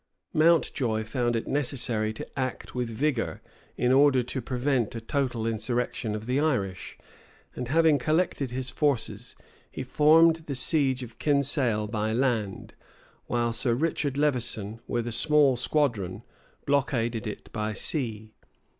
[0.21, 3.39] [*] Mountjoy found it necessary to act with vigor,
[3.77, 6.97] in order to prevent a total insurrection of the Irish;
[7.55, 9.35] and having collected his forces,
[9.69, 12.73] he formed the siege of Kinsale by land,
[13.27, 16.23] while Sir Richard Levison, with a small squadron,
[16.65, 18.33] blockaded it by sea.